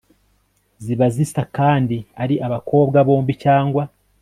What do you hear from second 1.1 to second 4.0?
zisa kandi ari abakobwa bombi cyangwa